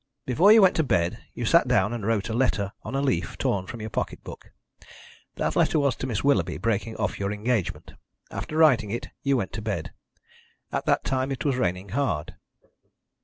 [0.25, 3.37] Before you went to bed you sat down and wrote a letter on a leaf
[3.37, 4.49] torn from your pocket book.
[5.35, 7.93] That letter was to Miss Willoughby, breaking off your engagement.
[8.31, 9.93] After writing it you went to bed.
[10.71, 12.33] At that time it was raining hard.